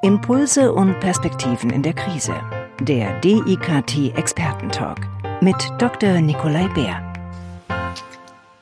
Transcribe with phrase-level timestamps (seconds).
[0.00, 2.40] Impulse und Perspektiven in der Krise.
[2.80, 5.00] Der DIKT Expertentalk
[5.40, 6.20] mit Dr.
[6.20, 7.02] Nikolai Bär.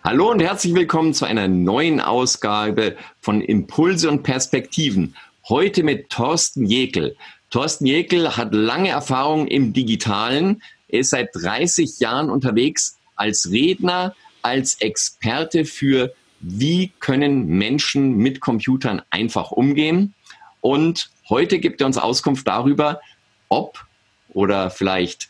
[0.03, 5.15] Hallo und herzlich willkommen zu einer neuen Ausgabe von Impulse und Perspektiven.
[5.47, 7.17] Heute mit Thorsten Jekel.
[7.51, 10.63] Thorsten Jekel hat lange Erfahrung im Digitalen.
[10.89, 18.41] Er ist seit 30 Jahren unterwegs als Redner, als Experte für wie können Menschen mit
[18.41, 20.15] Computern einfach umgehen.
[20.63, 23.01] Und Heute gibt er uns Auskunft darüber,
[23.49, 23.85] ob
[24.29, 25.29] oder vielleicht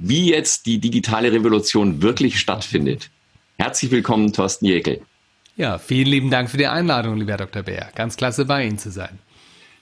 [0.00, 3.10] wie jetzt die digitale Revolution wirklich stattfindet.
[3.58, 5.00] Herzlich willkommen, Thorsten Jäkel.
[5.56, 7.62] Ja, vielen lieben Dank für die Einladung, lieber Dr.
[7.62, 7.90] Bär.
[7.94, 9.18] Ganz klasse bei Ihnen zu sein.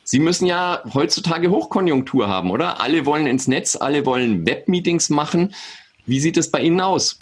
[0.02, 2.80] Sie müssen ja heutzutage Hochkonjunktur haben, oder?
[2.80, 5.54] Alle wollen ins Netz, alle wollen Webmeetings machen.
[6.04, 7.18] Wie sieht es bei Ihnen aus?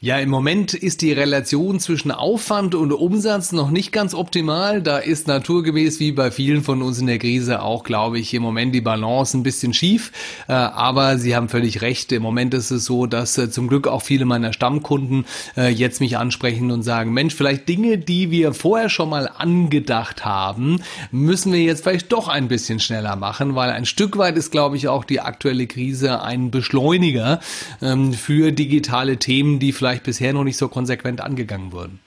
[0.00, 4.80] Ja, im Moment ist die Relation zwischen Aufwand und Umsatz noch nicht ganz optimal.
[4.80, 8.40] Da ist naturgemäß wie bei vielen von uns in der Krise auch, glaube ich, im
[8.44, 10.12] Moment die Balance ein bisschen schief.
[10.46, 12.12] Äh, aber Sie haben völlig recht.
[12.12, 15.24] Im Moment ist es so, dass äh, zum Glück auch viele meiner Stammkunden
[15.56, 20.24] äh, jetzt mich ansprechen und sagen, Mensch, vielleicht Dinge, die wir vorher schon mal angedacht
[20.24, 24.52] haben, müssen wir jetzt vielleicht doch ein bisschen schneller machen, weil ein Stück weit ist,
[24.52, 27.40] glaube ich, auch die aktuelle Krise ein Beschleuniger
[27.82, 32.00] ähm, für digitale Themen, die vielleicht vielleicht bisher noch nicht so konsequent angegangen wurden.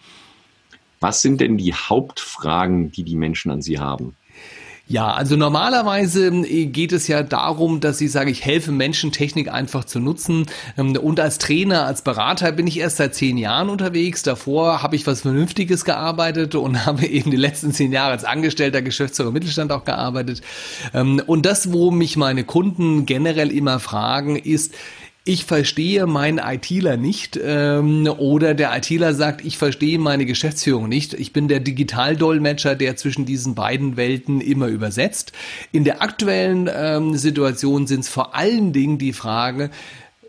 [1.00, 4.16] Was sind denn die Hauptfragen, die die Menschen an Sie haben?
[4.88, 9.52] Ja, also normalerweise äh, geht es ja darum, dass ich sage, ich helfe Menschen, Technik
[9.52, 10.48] einfach zu nutzen.
[10.78, 14.22] Ähm, und als Trainer, als Berater bin ich erst seit zehn Jahren unterwegs.
[14.22, 18.82] Davor habe ich was Vernünftiges gearbeitet und habe eben die letzten zehn Jahre als Angestellter
[18.82, 20.42] Geschäftsführer im Mittelstand auch gearbeitet.
[20.94, 24.76] Ähm, und das, wo mich meine Kunden generell immer fragen, ist,
[25.24, 31.14] ich verstehe meinen ITler nicht ähm, oder der ITler sagt, ich verstehe meine Geschäftsführung nicht.
[31.14, 35.32] Ich bin der Digitaldolmetscher, der zwischen diesen beiden Welten immer übersetzt.
[35.72, 39.70] In der aktuellen ähm, Situation sind es vor allen Dingen die Frage,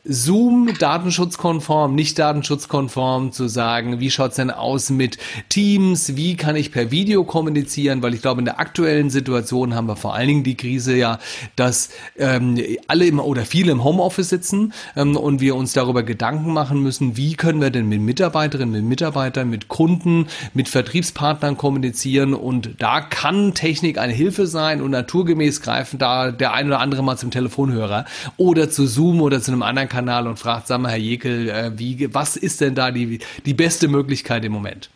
[0.04, 5.16] Zoom datenschutzkonform, nicht datenschutzkonform zu sagen, wie schaut's denn aus mit
[5.48, 9.86] Teams, wie kann ich per Video kommunizieren, weil ich glaube, in der aktuellen Situation haben
[9.86, 11.20] wir vor allen Dingen die Krise ja,
[11.54, 16.52] dass ähm, alle im, oder viele im Homeoffice sitzen ähm, und wir uns darüber Gedanken
[16.52, 22.34] machen müssen, wie können wir denn mit Mitarbeiterinnen, mit Mitarbeitern, mit Kunden, mit Vertriebspartnern kommunizieren.
[22.34, 27.04] Und da kann Technik eine Hilfe sein und naturgemäß greifen da der ein oder andere
[27.04, 28.04] mal zum Telefonhörer
[28.36, 31.78] oder zu Zoom oder zu einem anderen Kanal und fragt, sag mal, Herr Jekel, äh,
[31.78, 34.90] wie, was ist denn da die, die beste Möglichkeit im Moment?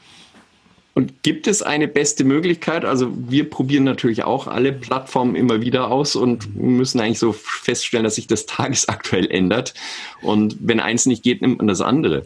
[0.94, 2.86] Und gibt es eine beste Möglichkeit?
[2.86, 8.04] Also wir probieren natürlich auch alle Plattformen immer wieder aus und müssen eigentlich so feststellen,
[8.04, 9.74] dass sich das tagesaktuell ändert.
[10.22, 12.24] Und wenn eins nicht geht, nimmt man das andere.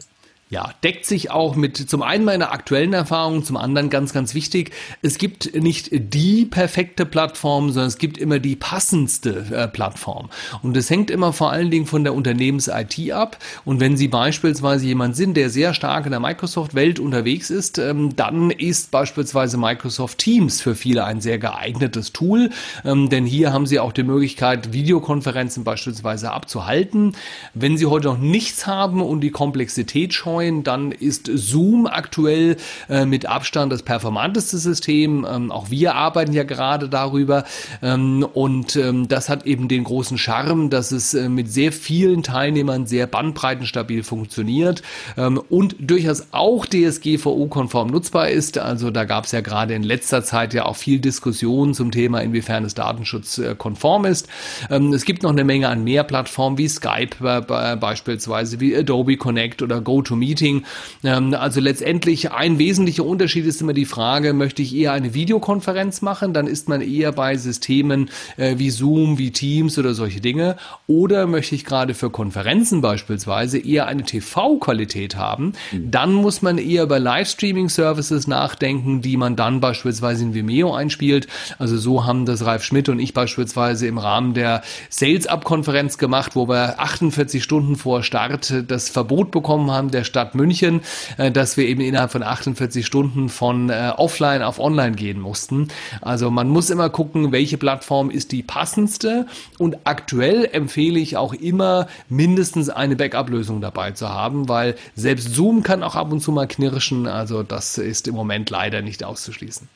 [0.51, 4.71] Ja, deckt sich auch mit zum einen meiner aktuellen Erfahrungen, zum anderen ganz, ganz wichtig,
[5.01, 10.29] es gibt nicht die perfekte Plattform, sondern es gibt immer die passendste äh, Plattform.
[10.61, 13.37] Und es hängt immer vor allen Dingen von der Unternehmens-IT ab.
[13.63, 18.17] Und wenn Sie beispielsweise jemand sind, der sehr stark in der Microsoft-Welt unterwegs ist, ähm,
[18.17, 22.49] dann ist beispielsweise Microsoft Teams für viele ein sehr geeignetes Tool.
[22.83, 27.15] Ähm, denn hier haben Sie auch die Möglichkeit, Videokonferenzen beispielsweise abzuhalten.
[27.53, 30.63] Wenn Sie heute noch nichts haben und die Komplexität scheuen, neuen.
[30.63, 32.57] Dann ist Zoom aktuell
[32.89, 35.25] äh, mit Abstand das performanteste System.
[35.29, 37.45] Ähm, auch wir arbeiten ja gerade darüber.
[37.81, 42.23] Ähm, und ähm, das hat eben den großen Charme, dass es äh, mit sehr vielen
[42.23, 44.81] Teilnehmern sehr bandbreitenstabil funktioniert
[45.17, 48.57] ähm, und durchaus auch DSGVO-konform nutzbar ist.
[48.57, 52.21] Also da gab es ja gerade in letzter Zeit ja auch viel Diskussion zum Thema,
[52.21, 54.27] inwiefern es datenschutzkonform ist.
[54.69, 59.17] Ähm, es gibt noch eine Menge an mehr Plattformen wie Skype äh, beispielsweise, wie Adobe
[59.17, 60.63] Connect oder GoToMeeting Meeting.
[61.03, 66.01] Ähm, also letztendlich ein wesentlicher Unterschied ist immer die Frage, möchte ich eher eine Videokonferenz
[66.01, 70.55] machen, dann ist man eher bei Systemen äh, wie Zoom, wie Teams oder solche Dinge.
[70.87, 75.91] Oder möchte ich gerade für Konferenzen beispielsweise eher eine TV-Qualität haben, mhm.
[75.91, 81.27] dann muss man eher über Livestreaming-Services nachdenken, die man dann beispielsweise in Vimeo einspielt.
[81.59, 86.47] Also so haben das Ralf Schmidt und ich beispielsweise im Rahmen der Sales-Up-Konferenz gemacht, wo
[86.47, 90.81] wir 48 Stunden vor Start das Verbot bekommen haben, der Stadt München,
[91.17, 95.69] äh, dass wir eben innerhalb von 48 Stunden von äh, offline auf online gehen mussten.
[95.99, 99.25] Also man muss immer gucken, welche Plattform ist die passendste
[99.57, 105.63] und aktuell empfehle ich auch immer mindestens eine Backup-Lösung dabei zu haben, weil selbst Zoom
[105.63, 107.07] kann auch ab und zu mal knirschen.
[107.07, 109.67] Also das ist im Moment leider nicht auszuschließen.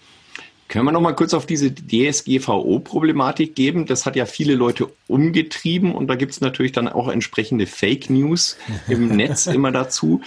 [0.75, 3.86] Können wir noch mal kurz auf diese DSGVO-Problematik geben?
[3.86, 8.10] Das hat ja viele Leute umgetrieben und da gibt es natürlich dann auch entsprechende Fake
[8.10, 8.57] News
[8.89, 10.19] im Netz immer dazu.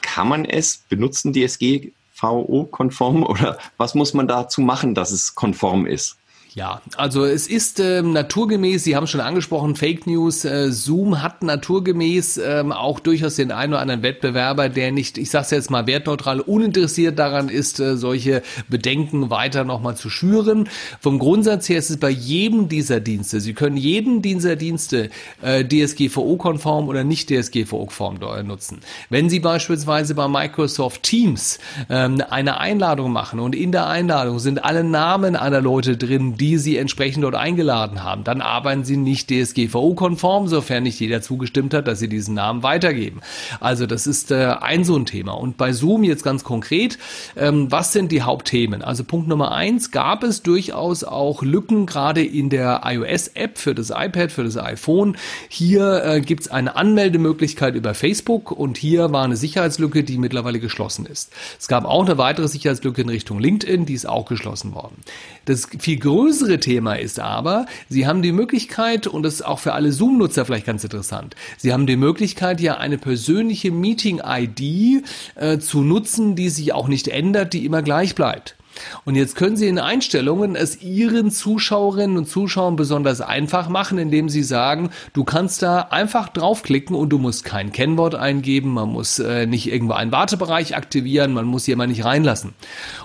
[0.00, 6.16] Kann man es benutzen, DSGVO-konform oder was muss man dazu machen, dass es konform ist?
[6.54, 11.42] Ja, also es ist ähm, naturgemäß, Sie haben schon angesprochen, Fake News, äh, Zoom hat
[11.42, 15.70] naturgemäß ähm, auch durchaus den einen oder anderen Wettbewerber, der nicht, ich sage es jetzt
[15.70, 20.68] mal wertneutral, uninteressiert daran ist, äh, solche Bedenken weiter nochmal zu schüren.
[21.00, 25.08] Vom Grundsatz her ist es bei jedem dieser Dienste, Sie können jeden dieser Dienste
[25.40, 28.80] äh, DSGVO-konform oder nicht DSGVO-konform nutzen.
[29.08, 31.58] Wenn Sie beispielsweise bei Microsoft Teams
[31.88, 36.58] ähm, eine Einladung machen und in der Einladung sind alle Namen aller Leute drin, die
[36.58, 38.24] Sie entsprechend dort eingeladen haben.
[38.24, 43.20] Dann arbeiten Sie nicht DSGVO-konform, sofern nicht jeder zugestimmt hat, dass Sie diesen Namen weitergeben.
[43.60, 45.34] Also das ist äh, ein so ein Thema.
[45.34, 46.98] Und bei Zoom jetzt ganz konkret,
[47.36, 48.82] ähm, was sind die Hauptthemen?
[48.82, 53.90] Also Punkt Nummer eins, gab es durchaus auch Lücken, gerade in der iOS-App für das
[53.90, 55.16] iPad, für das iPhone.
[55.48, 60.58] Hier äh, gibt es eine Anmeldemöglichkeit über Facebook und hier war eine Sicherheitslücke, die mittlerweile
[60.58, 61.32] geschlossen ist.
[61.60, 64.96] Es gab auch eine weitere Sicherheitslücke in Richtung LinkedIn, die ist auch geschlossen worden.
[65.44, 69.58] Das viel größere größere Thema ist aber, Sie haben die Möglichkeit, und das ist auch
[69.58, 75.58] für alle Zoom-Nutzer vielleicht ganz interessant, Sie haben die Möglichkeit, ja eine persönliche Meeting-ID äh,
[75.58, 78.56] zu nutzen, die sich auch nicht ändert, die immer gleich bleibt.
[79.04, 84.28] Und jetzt können Sie in Einstellungen es Ihren Zuschauerinnen und Zuschauern besonders einfach machen, indem
[84.28, 89.18] Sie sagen, du kannst da einfach draufklicken und du musst kein Kennwort eingeben, man muss
[89.18, 92.54] äh, nicht irgendwo einen Wartebereich aktivieren, man muss jemanden nicht reinlassen.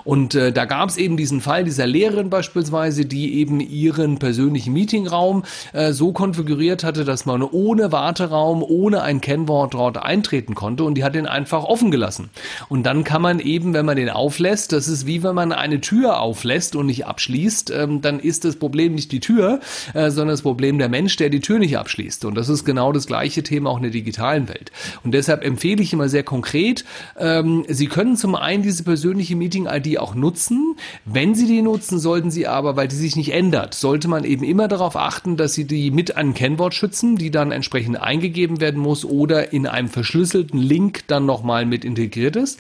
[0.04, 4.74] Und äh, da gab es eben diesen Fall dieser Lehrerin beispielsweise, die eben ihren persönlichen
[4.74, 5.44] Meetingraum
[5.74, 10.96] äh, so konfiguriert hatte, dass man ohne Warteraum, ohne ein Kennwort dort eintreten konnte und
[10.96, 12.30] die hat den einfach offen gelassen.
[12.70, 15.82] Und dann kann man eben, wenn man den auflässt, das ist wie wenn man eine
[15.82, 19.60] Tür auflässt und nicht abschließt, ähm, dann ist das Problem nicht die Tür,
[19.94, 22.26] äh, sondern das Problem der Mensch, der die Tür nicht abschließt.
[22.26, 24.72] Und das ist genau das gleiche Thema auch in der digitalen Welt.
[25.04, 26.86] Und deshalb empfehle ich immer sehr konkret,
[27.18, 30.76] ähm, Sie können zum einen diese persönliche Meeting-ID auch nutzen.
[31.06, 34.44] Wenn Sie die nutzen, sollten Sie aber, weil die sich nicht ändert, sollte man eben
[34.44, 38.82] immer darauf achten, dass Sie die mit einem Kennwort schützen, die dann entsprechend eingegeben werden
[38.82, 42.60] muss oder in einem verschlüsselten Link dann nochmal mit integriert ist.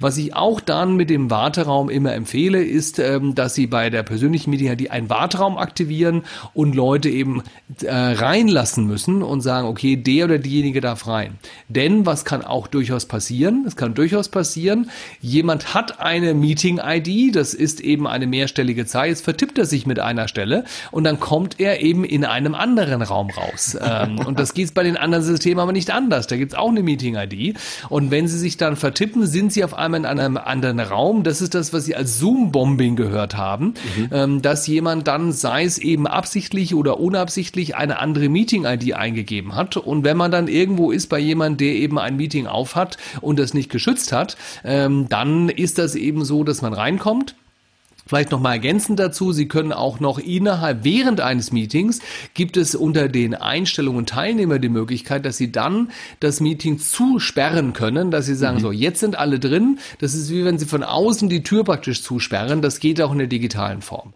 [0.00, 3.90] Was ich auch dann mit dem Warteraum immer empfehle, empfehle, ist, ähm, dass Sie bei
[3.90, 6.22] der persönlichen Meeting-ID einen Wartraum aktivieren
[6.54, 7.42] und Leute eben
[7.82, 11.38] äh, reinlassen müssen und sagen, okay, der oder diejenige darf rein.
[11.68, 13.64] Denn was kann auch durchaus passieren?
[13.66, 14.90] Es kann durchaus passieren,
[15.20, 19.98] jemand hat eine Meeting-ID, das ist eben eine mehrstellige Zahl, jetzt vertippt er sich mit
[19.98, 23.76] einer Stelle und dann kommt er eben in einem anderen Raum raus.
[23.82, 26.28] ähm, und das geht bei den anderen Systemen aber nicht anders.
[26.28, 27.58] Da gibt es auch eine Meeting-ID.
[27.88, 31.24] Und wenn Sie sich dann vertippen, sind Sie auf einmal in einem anderen Raum.
[31.24, 34.08] Das ist das, was Sie als Zoom-Bombing gehört haben, mhm.
[34.12, 39.76] ähm, dass jemand dann, sei es eben absichtlich oder unabsichtlich, eine andere Meeting-ID eingegeben hat.
[39.76, 43.54] Und wenn man dann irgendwo ist bei jemandem, der eben ein Meeting aufhat und das
[43.54, 47.34] nicht geschützt hat, ähm, dann ist das eben so, dass man reinkommt
[48.08, 52.00] Vielleicht noch mal ergänzend dazu, Sie können auch noch innerhalb, während eines Meetings,
[52.32, 58.10] gibt es unter den Einstellungen Teilnehmer die Möglichkeit, dass Sie dann das Meeting zusperren können,
[58.10, 58.62] dass Sie sagen, mhm.
[58.62, 59.78] so, jetzt sind alle drin.
[59.98, 62.62] Das ist wie wenn Sie von außen die Tür praktisch zusperren.
[62.62, 64.14] Das geht auch in der digitalen Form.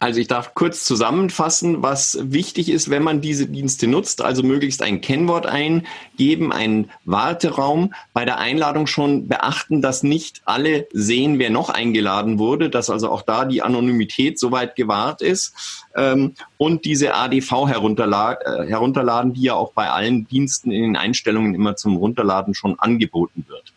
[0.00, 4.22] Also ich darf kurz zusammenfassen, was wichtig ist, wenn man diese Dienste nutzt.
[4.22, 7.94] Also möglichst ein Kennwort eingeben, einen Warteraum.
[8.12, 13.10] Bei der Einladung schon beachten, dass nicht alle sehen, wer noch eingeladen wurde, dass also
[13.10, 15.86] auch da die Anonymität soweit gewahrt ist.
[15.96, 21.54] Ähm, und diese ADV äh, herunterladen, die ja auch bei allen Diensten in den Einstellungen
[21.54, 23.72] immer zum Runterladen schon angeboten wird.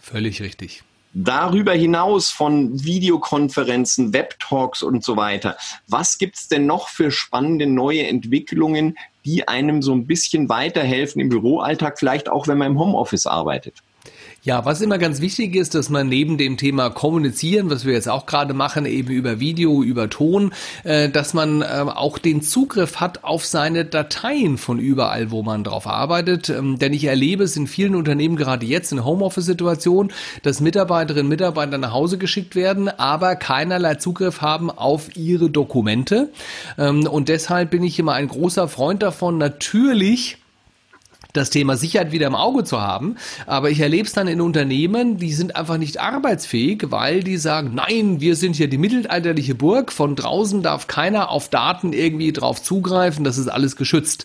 [0.00, 0.84] Völlig richtig.
[1.18, 5.56] Darüber hinaus von Videokonferenzen, Webtalks und so weiter.
[5.88, 11.30] Was gibt's denn noch für spannende neue Entwicklungen, die einem so ein bisschen weiterhelfen im
[11.30, 13.82] Büroalltag, vielleicht auch wenn man im Homeoffice arbeitet?
[14.46, 18.08] Ja, was immer ganz wichtig ist, dass man neben dem Thema Kommunizieren, was wir jetzt
[18.08, 20.52] auch gerade machen, eben über Video, über Ton,
[20.84, 25.64] äh, dass man äh, auch den Zugriff hat auf seine Dateien von überall, wo man
[25.64, 26.48] drauf arbeitet.
[26.48, 30.12] Ähm, denn ich erlebe es in vielen Unternehmen gerade jetzt in Homeoffice-Situationen,
[30.44, 36.28] dass Mitarbeiterinnen und Mitarbeiter nach Hause geschickt werden, aber keinerlei Zugriff haben auf ihre Dokumente.
[36.78, 40.38] Ähm, und deshalb bin ich immer ein großer Freund davon, natürlich
[41.36, 43.16] das Thema Sicherheit wieder im Auge zu haben.
[43.46, 47.72] Aber ich erlebe es dann in Unternehmen, die sind einfach nicht arbeitsfähig, weil die sagen,
[47.74, 52.62] nein, wir sind hier die mittelalterliche Burg, von draußen darf keiner auf Daten irgendwie drauf
[52.62, 54.24] zugreifen, das ist alles geschützt.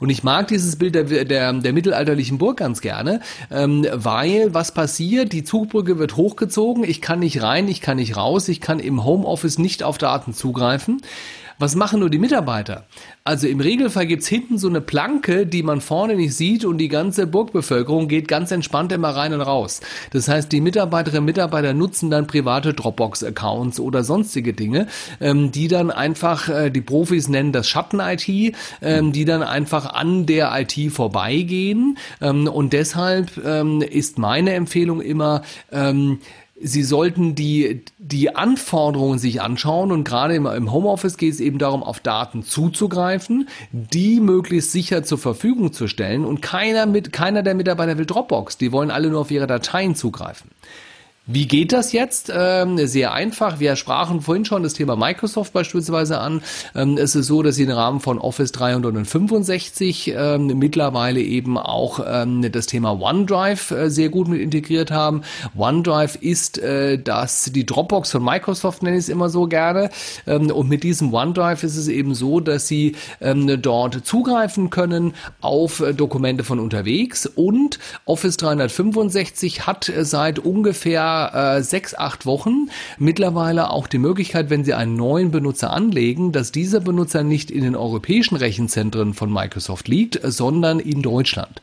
[0.00, 4.72] Und ich mag dieses Bild der, der, der mittelalterlichen Burg ganz gerne, ähm, weil was
[4.72, 8.80] passiert, die Zugbrücke wird hochgezogen, ich kann nicht rein, ich kann nicht raus, ich kann
[8.80, 11.00] im Homeoffice nicht auf Daten zugreifen.
[11.60, 12.84] Was machen nur die Mitarbeiter?
[13.24, 16.86] Also im Regelfall gibt's hinten so eine Planke, die man vorne nicht sieht und die
[16.88, 19.80] ganze Burgbevölkerung geht ganz entspannt immer rein und raus.
[20.12, 24.86] Das heißt, die Mitarbeiterinnen und Mitarbeiter nutzen dann private Dropbox-Accounts oder sonstige Dinge,
[25.20, 30.26] ähm, die dann einfach, äh, die Profis nennen das Schatten-IT, ähm, die dann einfach an
[30.26, 31.98] der IT vorbeigehen.
[32.20, 36.20] Ähm, und deshalb ähm, ist meine Empfehlung immer, ähm,
[36.60, 41.82] Sie sollten die, die Anforderungen sich anschauen und gerade im, Homeoffice geht es eben darum,
[41.82, 47.54] auf Daten zuzugreifen, die möglichst sicher zur Verfügung zu stellen und keiner mit, keiner der
[47.54, 48.58] Mitarbeiter will Dropbox.
[48.58, 50.50] Die wollen alle nur auf ihre Dateien zugreifen.
[51.30, 52.32] Wie geht das jetzt?
[52.34, 53.60] Ähm, sehr einfach.
[53.60, 56.40] Wir sprachen vorhin schon das Thema Microsoft beispielsweise an.
[56.74, 61.98] Ähm, es ist so, dass sie im Rahmen von Office 365 ähm, mittlerweile eben auch
[61.98, 65.20] das Thema OneDrive äh, sehr gut mit integriert haben.
[65.54, 69.90] OneDrive ist äh, das die Dropbox von Microsoft nenne ich es immer so gerne.
[70.24, 75.92] Und mit diesem OneDrive ist es eben so, dass sie dort zugreifen können auf äh,
[75.92, 83.86] Dokumente von unterwegs und Office 365 hat seit ungefähr äh, sechs, acht Wochen mittlerweile auch
[83.86, 88.36] die Möglichkeit, wenn Sie einen neuen Benutzer anlegen, dass dieser Benutzer nicht in den europäischen
[88.36, 91.60] Rechenzentren von Microsoft liegt, sondern in Deutschland.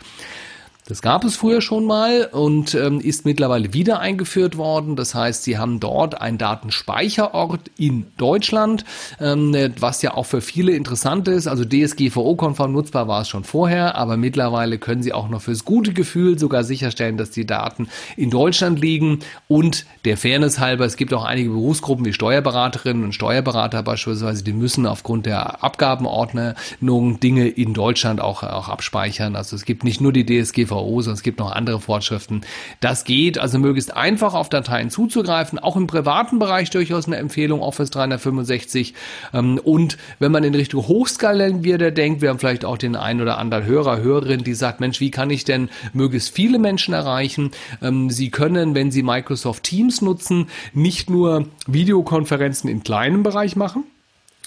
[0.88, 4.96] Das gab es früher schon mal und ähm, ist mittlerweile wieder eingeführt worden.
[4.96, 8.86] Das heißt, sie haben dort einen Datenspeicherort in Deutschland,
[9.20, 11.48] ähm, was ja auch für viele interessant ist.
[11.48, 15.92] Also DSGVO-konform nutzbar war es schon vorher, aber mittlerweile können sie auch noch fürs gute
[15.92, 19.22] Gefühl sogar sicherstellen, dass die Daten in Deutschland liegen.
[19.48, 24.54] Und der Fairness halber, es gibt auch einige Berufsgruppen wie Steuerberaterinnen und Steuerberater beispielsweise, die
[24.54, 29.36] müssen aufgrund der Abgabenordnung Dinge in Deutschland auch, auch abspeichern.
[29.36, 32.42] Also es gibt nicht nur die DSGVO DSGVO, sondern es gibt noch andere Vorschriften.
[32.80, 37.62] Das geht also möglichst einfach auf Dateien zuzugreifen, auch im privaten Bereich durchaus eine Empfehlung,
[37.62, 38.94] Office 365.
[39.34, 43.22] Ähm, und wenn man in Richtung Hochskalen wieder denkt, wir haben vielleicht auch den einen
[43.22, 47.52] oder anderen Hörer, Hörerin, die sagt, Mensch, wie kann ich denn möglichst viele Menschen erreichen?
[47.82, 53.84] Ähm, Sie können, wenn Sie Microsoft Teams nutzen, nicht nur Videokonferenzen in kleinem Bereich machen,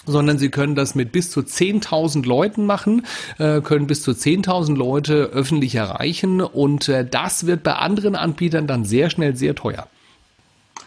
[0.05, 3.05] sondern sie können das mit bis zu 10.000 Leuten machen,
[3.37, 8.67] äh, können bis zu 10.000 Leute öffentlich erreichen und äh, das wird bei anderen Anbietern
[8.67, 9.87] dann sehr schnell sehr teuer.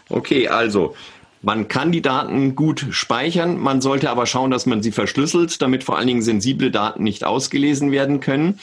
[0.09, 0.95] Okay, also
[1.41, 5.83] man kann die Daten gut speichern, man sollte aber schauen, dass man sie verschlüsselt, damit
[5.83, 8.59] vor allen Dingen sensible Daten nicht ausgelesen werden können.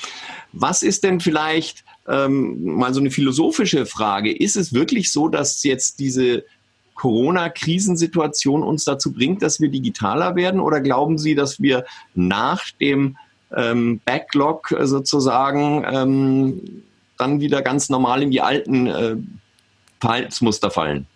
[0.52, 4.34] Was ist denn vielleicht ähm, mal so eine philosophische Frage?
[4.34, 6.44] Ist es wirklich so, dass jetzt diese
[7.00, 10.60] Corona-Krisensituation uns dazu bringt, dass wir digitaler werden?
[10.60, 13.16] Oder glauben Sie, dass wir nach dem
[13.56, 16.82] ähm, Backlog sozusagen ähm,
[17.16, 19.16] dann wieder ganz normal in die alten äh,
[19.98, 21.06] Verhaltensmuster fallen?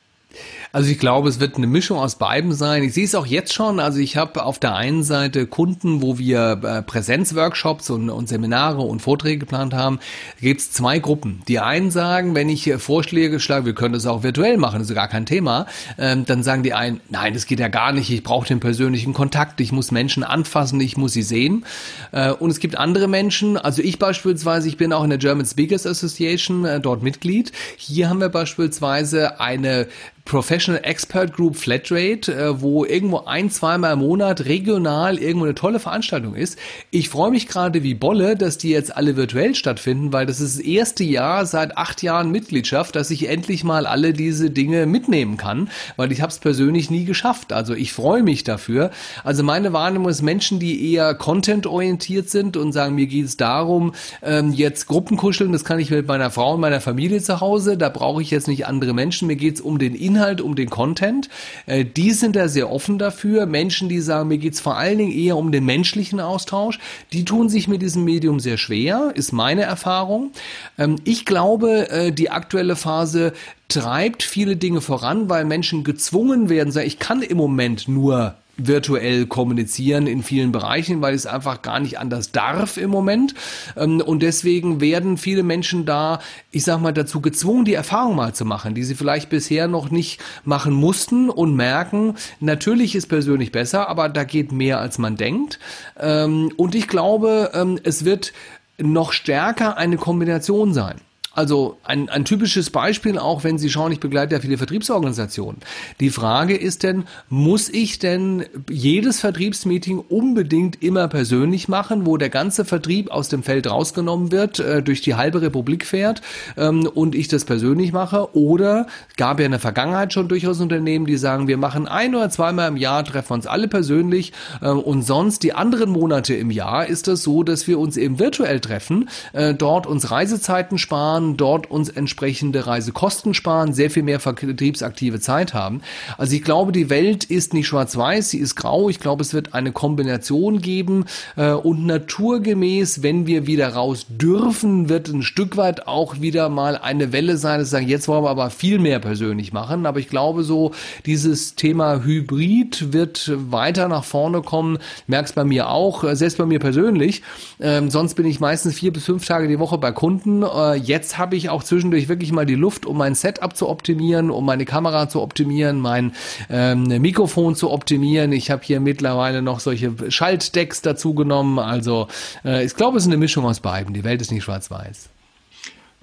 [0.75, 2.83] Also ich glaube, es wird eine Mischung aus beiden sein.
[2.83, 3.79] Ich sehe es auch jetzt schon.
[3.79, 8.81] Also ich habe auf der einen Seite Kunden, wo wir äh, Präsenzworkshops und, und Seminare
[8.81, 10.01] und Vorträge geplant haben.
[10.41, 11.43] Gibt es zwei Gruppen.
[11.47, 14.97] Die einen sagen, wenn ich Vorschläge schlage, wir können das auch virtuell machen, das ist
[14.97, 15.67] gar kein Thema,
[15.97, 19.15] ähm, dann sagen die einen, nein, das geht ja gar nicht, ich brauche den persönlichen
[19.15, 21.65] Kontakt, ich muss Menschen anfassen, ich muss sie sehen.
[22.11, 25.47] Äh, und es gibt andere Menschen, also ich beispielsweise, ich bin auch in der German
[25.47, 27.53] Speakers Association äh, dort Mitglied.
[27.77, 29.87] Hier haben wir beispielsweise eine
[30.25, 35.79] Professional Expert Group Flatrate, äh, wo irgendwo ein, zweimal im Monat regional irgendwo eine tolle
[35.79, 36.59] Veranstaltung ist.
[36.91, 40.59] Ich freue mich gerade wie Bolle, dass die jetzt alle virtuell stattfinden, weil das ist
[40.59, 45.37] das erste Jahr seit acht Jahren Mitgliedschaft, dass ich endlich mal alle diese Dinge mitnehmen
[45.37, 47.53] kann, weil ich habe es persönlich nie geschafft.
[47.53, 48.91] Also ich freue mich dafür.
[49.23, 53.93] Also meine Wahrnehmung ist Menschen, die eher content-orientiert sind und sagen, mir geht es darum,
[54.23, 57.89] ähm, jetzt Gruppenkuscheln, das kann ich mit meiner Frau und meiner Familie zu Hause, da
[57.89, 61.29] brauche ich jetzt nicht andere Menschen, mir geht es um den Inhalt Inhalt, den Content.
[61.67, 63.47] Äh, die sind da sehr offen dafür.
[63.47, 66.79] Menschen, die sagen, mir geht's vor allen Dingen eher um den menschlichen Austausch,
[67.13, 70.33] die tun sich mit diesem Medium sehr schwer, ist meine Erfahrung.
[70.79, 73.33] Ähm, ich glaube, äh, die aktuelle Phase
[73.69, 79.27] treibt viele Dinge voran, weil Menschen gezwungen werden, sagen, ich kann im Moment nur virtuell
[79.27, 83.35] kommunizieren in vielen Bereichen, weil es einfach gar nicht anders darf im Moment.
[83.77, 86.21] Ähm, und deswegen werden viele Menschen da,
[86.51, 89.91] ich sag mal, dazu gezwungen, die Erfahrung mal zu machen, die sie vielleicht bisher noch
[89.91, 95.17] nicht machen mussten und merken, natürlich ist persönlich besser, aber da geht mehr als man
[95.17, 95.59] denkt.
[95.99, 98.33] Ähm, und ich glaube, ähm, es wird
[98.79, 100.97] noch stärker eine Kombination sein.
[101.35, 105.61] Also ein, ein typisches Beispiel, auch wenn Sie schauen, ich begleite ja viele Vertriebsorganisationen.
[106.01, 112.31] Die Frage ist denn, muss ich denn jedes Vertriebsmeeting unbedingt immer persönlich machen, wo der
[112.31, 116.23] ganze Vertrieb aus dem Feld rausgenommen wird, äh, durch die halbe Republik fährt
[116.57, 118.35] ähm, und ich das persönlich mache?
[118.37, 118.87] Oder
[119.17, 122.69] gab ja in der Vergangenheit schon durchaus Unternehmen, die sagen, wir machen ein oder zweimal
[122.69, 127.09] im Jahr, treffen uns alle persönlich äh, und sonst die anderen Monate im Jahr ist
[127.09, 131.37] es das so, dass wir uns eben virtuell treffen, äh, dort uns Reisezeiten sparen, sparen,
[131.37, 135.81] dort uns entsprechende Reisekosten sparen, sehr viel mehr vertriebsaktive Zeit haben.
[136.19, 138.89] Also ich glaube, die Welt ist nicht schwarz-weiß, sie ist grau.
[138.89, 144.89] Ich glaube, es wird eine Kombination geben äh, und naturgemäß, wenn wir wieder raus dürfen,
[144.89, 148.31] wird ein Stück weit auch wieder mal eine Welle sein, dass sagen, jetzt wollen wir
[148.31, 149.87] aber viel mehr persönlich machen.
[149.87, 150.73] Aber ich glaube so,
[151.07, 154.79] dieses Thema Hybrid wird weiter nach vorne kommen.
[155.09, 157.23] Es bei mir auch, äh, selbst bei mir persönlich.
[157.61, 160.43] Ähm, sonst bin ich meistens vier bis fünf Tage die Woche bei Kunden.
[160.43, 164.31] Äh, jetzt habe ich auch zwischendurch wirklich mal die Luft, um mein Setup zu optimieren,
[164.31, 166.15] um meine Kamera zu optimieren, mein
[166.51, 168.33] ähm, Mikrofon zu optimieren.
[168.33, 171.59] Ich habe hier mittlerweile noch solche Schaltdecks dazu genommen.
[171.59, 172.09] Also
[172.45, 173.95] äh, ich glaube, es ist eine Mischung aus beiden.
[173.95, 175.09] Die Welt ist nicht schwarz-weiß.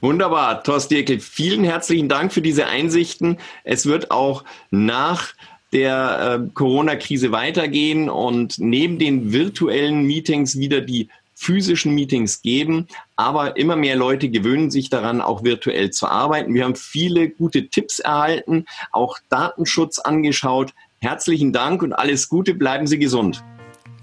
[0.01, 3.37] Wunderbar, Thorsten Dirkel, vielen herzlichen Dank für diese Einsichten.
[3.63, 5.33] Es wird auch nach
[5.73, 12.87] der äh, Corona-Krise weitergehen und neben den virtuellen Meetings wieder die physischen Meetings geben,
[13.21, 16.53] aber immer mehr Leute gewöhnen sich daran, auch virtuell zu arbeiten.
[16.53, 20.73] Wir haben viele gute Tipps erhalten, auch Datenschutz angeschaut.
[20.99, 23.43] Herzlichen Dank und alles Gute, bleiben Sie gesund.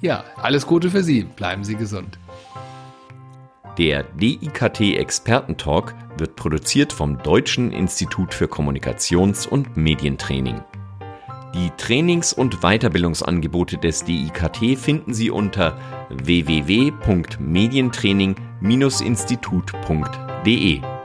[0.01, 2.19] Ja, alles Gute für Sie, bleiben Sie gesund.
[3.79, 10.63] Der DIKT Expertentalk wird produziert vom Deutschen Institut für Kommunikations- und Medientraining.
[11.55, 15.79] Die Trainings- und Weiterbildungsangebote des DIKT finden Sie unter
[18.63, 20.98] www.medientraining-institut.de.